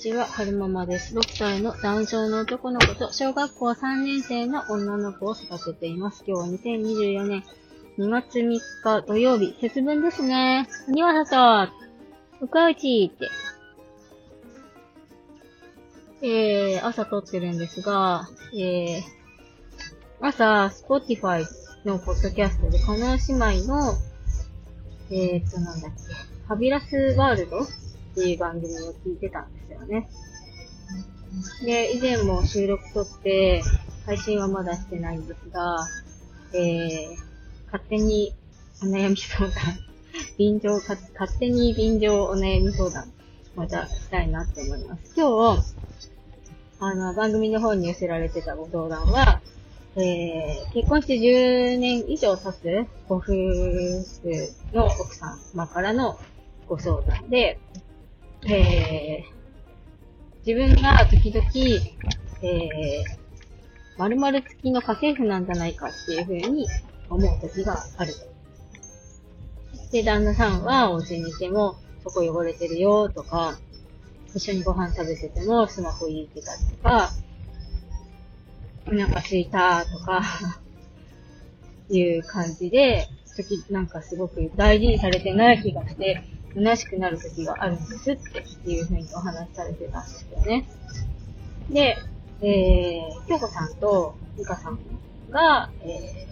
[0.00, 1.14] ちは、はるままです。
[1.14, 6.24] 6歳の男性の男の子と小学校3年生の女の子を育てています。
[6.26, 7.44] 今日は2024年
[7.98, 10.66] 2月3日土曜日、節分ですね。
[10.88, 11.68] にわさ
[12.40, 13.28] と、うかうちって。
[16.22, 19.02] えー、朝撮ってるんですが、えー、
[20.22, 21.44] 朝、Spotify
[21.84, 23.92] のポッドキャストで、カナ姉妹の、
[25.10, 26.14] えーっと、なんだっけ、
[26.46, 27.58] ファビラスワールド
[28.12, 30.08] っていう番組を聞いてたんですよね。
[31.64, 33.62] で、以前も収録撮って、
[34.06, 35.86] 配信はまだしてないんですが、
[36.52, 37.16] えー、
[37.66, 38.34] 勝手に
[38.82, 39.54] お悩み相談、
[40.38, 40.98] 便乗、勝
[41.38, 43.12] 手に便乗お悩み相談、
[43.54, 45.12] またしたいなって思います。
[45.16, 45.62] 今日、
[46.80, 49.40] あの、番組の方に寄せられてたご相談は、
[49.96, 54.04] えー、結婚して10年以上経つご夫婦
[54.72, 56.18] の奥様からの
[56.68, 57.58] ご相談で、
[58.46, 61.46] えー、自分が時々、
[62.42, 66.66] えー、〇〇付きの家政婦なんじゃないかっていうふうに
[67.08, 68.14] 思う時がある。
[69.92, 73.58] で、旦那さんはお家にいても、そこ汚れてるよとか、
[74.34, 77.10] 一緒にご飯食べててもスマホ入れてたとか、
[78.86, 80.22] お腹空いたとか、
[81.90, 86.22] いう感じで、時なんかすごく大事にされてない気がして、
[86.54, 90.64] 虚しくなる時があるんですっていうふうにお話しされてたんですよね。
[91.70, 91.96] で、
[92.42, 94.78] えー、京子さんと美香さん
[95.30, 96.26] が、え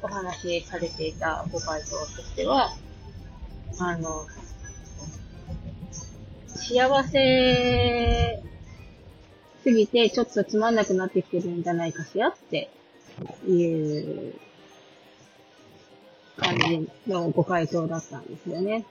[0.00, 2.72] ー、お話しされていたご回答としては、
[3.78, 4.26] あの、
[6.46, 8.42] 幸せ
[9.62, 12.70] すぎてちょっとつまんなくなってきてるんじゃないかしらって
[13.46, 14.34] いう
[16.42, 18.84] 感じのご回答だったんですよね。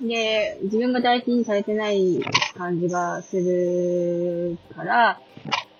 [0.00, 2.20] で、自分が大事にされてない
[2.56, 5.20] 感じがするから、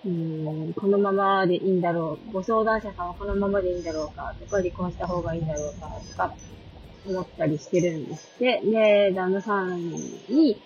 [0.05, 2.31] うん、このままでいいんだろう。
[2.31, 6.33] ご相談者さんはこのままでいいんだろうかとか、離婚した方がいいんだろうかとか、
[7.07, 8.61] 思ったりしてるんですって。
[8.61, 10.59] で、旦那さんに、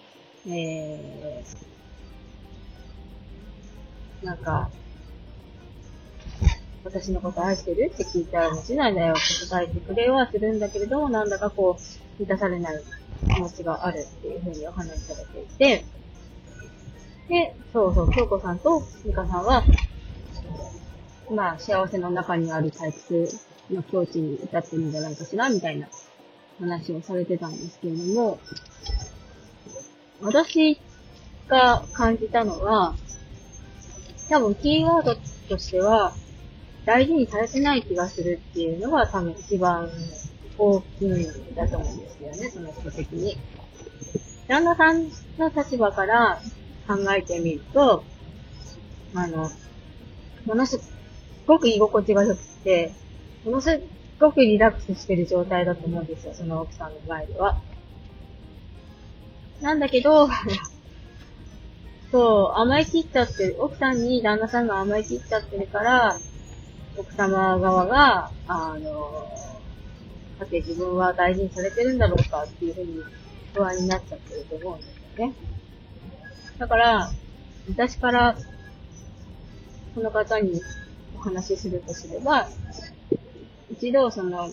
[0.47, 4.69] えー、なんか、
[6.83, 12.81] 私のこと愛してるって聞いたらもちろんだよって答えてくれはするんだけれども、なんだかこう、満たされない
[13.33, 15.85] 気持ちがあるっていうふうにお話しされていて、
[17.29, 19.63] で、そうそう、京子さんと美香さんは、
[21.29, 25.87] まあ、幸せの中にある退屈の境地に至ってるんじゃないかしら、みたいな
[26.59, 28.39] 話をされてたんですけれども、
[30.21, 30.79] 私
[31.47, 32.95] が感じたのは、
[34.29, 35.15] 多分キーワード
[35.47, 36.13] としては、
[36.85, 39.89] 大事にされてない気がするっていうのが多分一番
[40.57, 43.37] 大きいんだと思うんですよね、その人的に。
[44.47, 46.41] 旦那さんの立場から
[46.87, 48.03] 考えてみると、
[49.13, 49.49] あの、
[50.45, 50.79] ものす
[51.45, 52.93] ごく居心地が良くて、
[53.45, 53.81] ものす
[54.19, 57.59] ごくリラックスしてる状態だと思うんですよ、その奥さんの前では。
[59.61, 60.27] なんだけど、
[62.11, 66.19] そう、甘え切っちゃってる、奥さんに旦那さんが甘え切っちゃってるから、
[66.97, 69.27] 奥様側が、あの、
[70.39, 73.03] さて自分は大事にされてるんだろうかっていうふうに
[73.53, 75.33] 不安になっちゃってると思うんですよね。
[76.57, 77.11] だから、
[77.69, 78.35] 私から、
[79.95, 80.61] この方に
[81.15, 82.49] お話しするとすれば、
[83.71, 84.49] 一度その、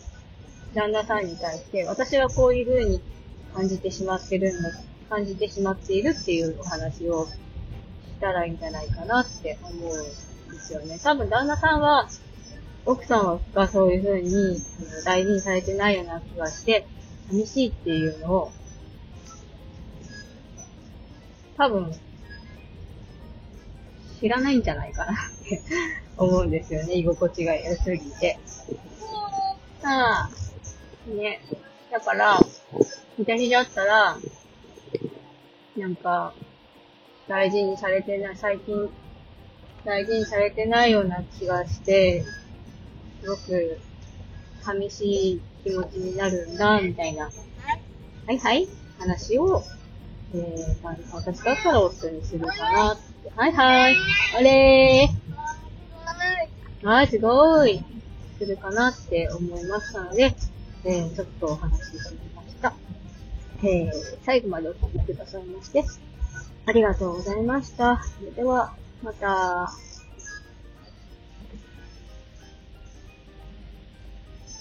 [0.75, 3.01] 旦那さんに対して、私はこういう風に
[3.55, 4.71] 感じてしまってるんだ、
[5.09, 7.33] 感じてしまっているっていうお話をし
[8.21, 10.99] たらいいんじゃないかなって思うんですよね。
[11.03, 12.09] 多分旦那さんは、
[12.85, 14.63] 奥さんがそういう風に
[15.05, 16.87] 大事にされてないような気がして、
[17.29, 18.53] 寂しいっていうのを、
[21.57, 21.93] 多分、
[24.21, 25.17] 知らないんじゃないかなっ
[25.49, 25.63] て
[26.17, 26.95] 思うんですよね。
[26.95, 28.39] 居心地が良すぎて。
[29.83, 31.41] ああ、ね。
[31.91, 32.39] だから、
[33.19, 34.19] 私だったら、
[35.77, 36.33] なんか、
[37.29, 38.91] 大事にされてない、最近、
[39.85, 42.25] 大事にされてないような気がして、
[43.23, 43.79] すごく、
[44.63, 47.31] 寂しい気持ちになるんだ、みたいな、
[48.27, 48.69] はいはい、
[48.99, 49.63] 話を、
[50.35, 53.31] えー、私だったら夫にするかなって。
[53.35, 53.97] はいはい、
[54.37, 56.87] あれー。
[56.87, 57.83] はい、すごい。
[58.39, 60.35] するかなって思いましたので、
[60.85, 62.73] えー、ちょっとお話ししてみました。
[63.63, 63.93] えー、
[64.25, 65.85] 最後までお聞きくださいまして、
[66.67, 68.01] ありがとうございました。
[68.21, 69.73] それでは、また。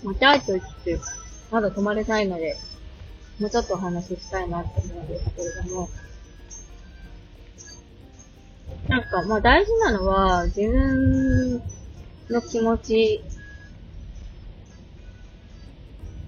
[0.03, 0.99] またいと言って、
[1.51, 2.57] まだ止まれないので、
[3.39, 5.89] もうちょっとお話ししたいなって思うんですけれども、
[8.87, 11.61] なんか、まあ大事なのは、自分
[12.29, 13.23] の気持ち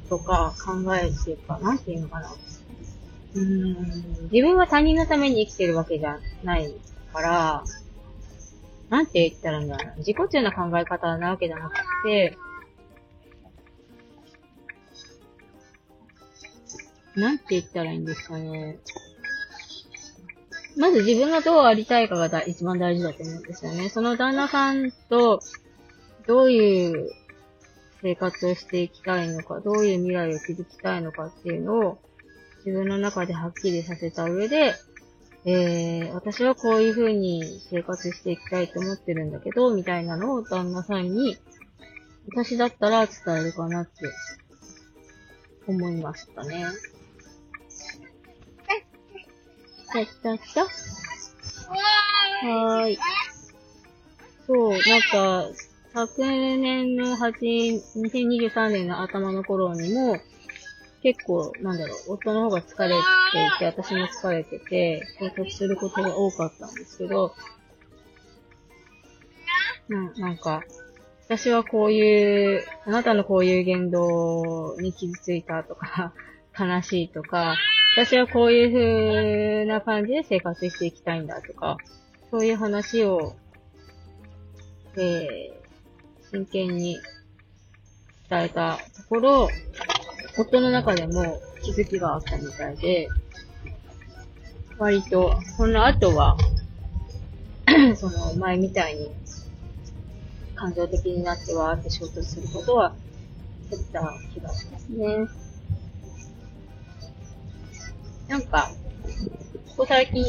[0.09, 2.33] とか考えっていうか、なんていうのかな。
[3.35, 3.75] うん、
[4.31, 6.73] 自分は他人のために生きてるわけじゃない
[7.13, 7.63] から、
[8.89, 9.95] なんて言ったらいいんだろうな。
[9.97, 12.37] 自己中な考え方なわけじゃなくて、
[17.15, 18.79] なんて言ったらいいんですかね。
[20.77, 23.89] まず自分がどうありたいかが一番大事だと思うんですよね。
[23.89, 25.39] その旦那さんと、
[26.27, 27.11] どういう
[28.01, 31.99] 生活をしていきたいのか、どういう未来を築きたいのかっていうのを、
[32.65, 34.73] 自分の中ではっきりさせた上で、
[35.45, 41.37] えー、私はこういう風に生活していきたいと思ってるんだけど、みたいなのを旦那さんに、
[42.27, 43.91] 私だったら伝えるかなって
[45.67, 46.65] 思いましたね。
[49.91, 50.61] ちゃったった
[52.47, 52.99] はーい。
[54.47, 55.49] そう、なんか、
[55.93, 60.19] 昨年の8、2023年の頭の頃にも、
[61.01, 67.33] 結構、なんだろう、夫の方が疲れていて、私も疲れてて、生活することが多かったんですけど、
[69.87, 70.63] ななんか、
[71.25, 76.13] 私はこういう、あなたのこういう言動に傷ついたとか、
[76.57, 77.55] 悲しいとか、
[77.93, 81.77] 私はこういう風な感じで生活していきたいんだとか、
[82.31, 83.35] そういう話を、
[84.95, 86.97] えー、真剣に
[88.29, 89.49] 伝えたところ、
[90.37, 93.09] 夫の中でも気づきがあったみたいで、
[94.77, 96.37] 割と、その後は、
[97.97, 99.11] その前みたいに
[100.55, 102.93] 感情的になってわーって衝突することは
[103.69, 105.48] 減った気がしますね。
[108.29, 108.71] なんか、
[109.69, 110.23] ここ最近、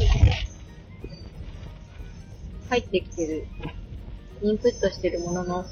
[2.70, 3.47] 入ってきてる、
[4.41, 5.67] インプットしてるものの、なん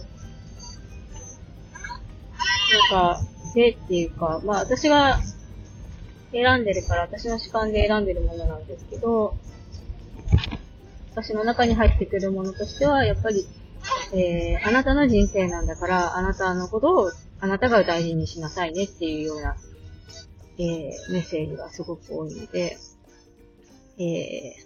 [2.91, 3.21] か、
[3.55, 5.19] でっていうか、まあ私が
[6.33, 9.35] 選んでるから、私の主観で選んでるものなんですけど、
[11.13, 13.47] 私の中に入ってくるものとしては、やっぱり、
[14.13, 17.11] えー、あなたの人生なんだから、あなたのことを、
[17.41, 19.57] あなたが大事にしなさいねっていうような、
[20.59, 22.77] えー、メッセージがすごく多いので、
[23.99, 24.57] え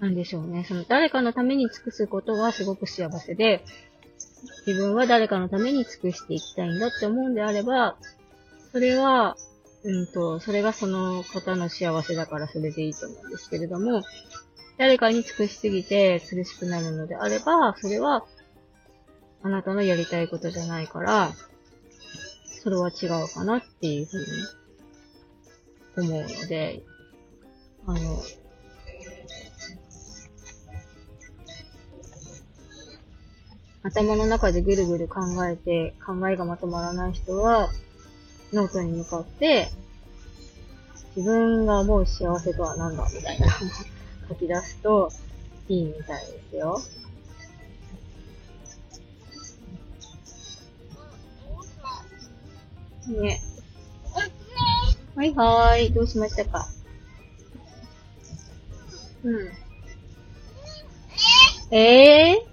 [0.00, 0.64] ー、なんでしょうね。
[0.64, 3.64] その誰かのために尽くすことはすごく幸せで、
[4.66, 7.96] 自分は誰かのために尽くしていきたいんだって思うんであれば、
[8.72, 9.36] それは、
[9.84, 14.02] うんと、それがその方の幸せだからそれでいいと思うんですけれども、
[14.76, 18.26] 誰かに尽くしすぎて苦しくなるのであれば、それは、
[19.42, 21.32] あなたのやりたいことじゃないから、
[22.66, 26.82] それは違うかなっていうふうに思うので、
[27.86, 28.20] あの、
[33.84, 37.68] 頭の中でぐるぐる考えて、考えがまとまらない人は、
[38.52, 39.70] ノートに向かって、
[41.14, 43.46] 自分が思う幸せとは何だみたいな
[44.28, 45.12] 書き出すと
[45.68, 46.80] いいみたいですよ。
[53.12, 53.40] ね。
[55.14, 55.92] はいはーい。
[55.92, 56.68] どうしましたか？
[59.24, 59.50] うん。
[61.70, 62.46] ええ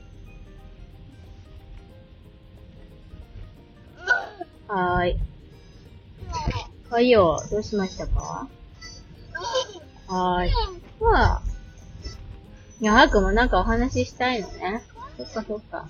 [4.70, 4.74] ー？
[4.74, 5.20] はーい。
[6.90, 8.48] はいよ、どうしましたか？
[10.08, 10.52] はーい。
[11.02, 11.42] まあ。
[12.80, 14.84] いや、はくもなんかお話ししたいのね。
[15.18, 15.88] そっかそっか。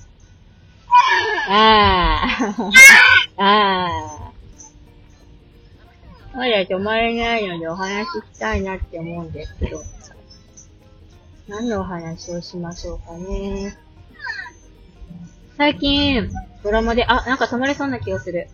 [1.49, 2.71] あー。
[3.37, 4.32] あー。
[6.33, 9.81] まだ止まれないのでお話ししたいなって思うんですけど。
[11.47, 13.77] 何のお話をしましょうかね。
[15.57, 16.29] 最近、
[16.63, 18.47] ドラマで、あ、なんか止まれそうな気がする。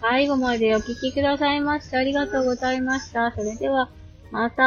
[0.00, 3.32] 最後までお聞きくださいましてありがとうございました。
[3.32, 3.88] それでは、
[4.30, 4.64] また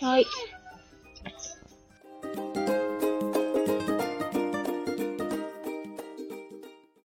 [0.00, 0.24] はい。